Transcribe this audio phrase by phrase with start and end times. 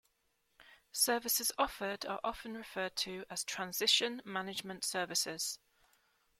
[0.91, 5.59] Services offered are often referred to as transition management services.